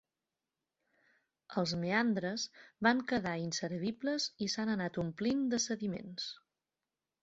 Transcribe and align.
Els 1.63 1.73
meandres 1.83 2.47
van 2.89 3.05
quedar 3.13 3.37
inservibles 3.45 4.29
i 4.49 4.53
s'han 4.57 4.77
anat 4.81 5.03
omplint 5.07 5.49
de 5.57 5.65
sediments. 5.71 6.33